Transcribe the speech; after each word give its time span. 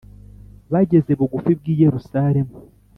Bageze 0.71 1.11
bugufi 1.19 1.51
bw’i 1.59 1.73
Yerusalemu 1.81 2.53